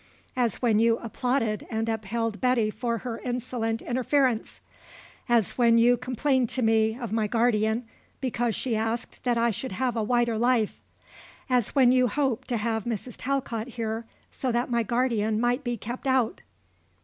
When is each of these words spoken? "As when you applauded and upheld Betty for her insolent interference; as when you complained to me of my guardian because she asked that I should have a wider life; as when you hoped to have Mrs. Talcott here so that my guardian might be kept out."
"As 0.35 0.63
when 0.63 0.79
you 0.79 0.97
applauded 0.97 1.67
and 1.69 1.87
upheld 1.87 2.41
Betty 2.41 2.71
for 2.71 2.97
her 2.97 3.19
insolent 3.19 3.83
interference; 3.83 4.59
as 5.29 5.59
when 5.59 5.77
you 5.77 5.95
complained 5.95 6.49
to 6.49 6.63
me 6.63 6.97
of 6.99 7.11
my 7.11 7.27
guardian 7.27 7.85
because 8.19 8.55
she 8.55 8.75
asked 8.75 9.23
that 9.25 9.37
I 9.37 9.51
should 9.51 9.73
have 9.73 9.95
a 9.95 10.01
wider 10.01 10.39
life; 10.39 10.81
as 11.51 11.75
when 11.75 11.91
you 11.91 12.07
hoped 12.07 12.47
to 12.47 12.57
have 12.57 12.85
Mrs. 12.85 13.13
Talcott 13.15 13.67
here 13.67 14.07
so 14.31 14.51
that 14.51 14.71
my 14.71 14.81
guardian 14.81 15.39
might 15.39 15.63
be 15.63 15.77
kept 15.77 16.07
out." 16.07 16.41